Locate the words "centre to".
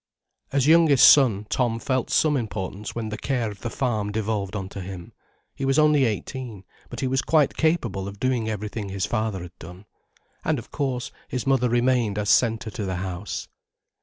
12.31-12.83